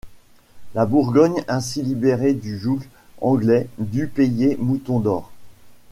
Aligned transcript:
La 0.73 0.87
Bourgogne 0.87 1.43
ainsi 1.47 1.83
libérée 1.83 2.33
du 2.33 2.57
joug 2.57 2.79
anglais 3.19 3.67
dut 3.77 4.07
payer 4.07 4.57
moutons 4.59 4.99
d'or. 4.99 5.31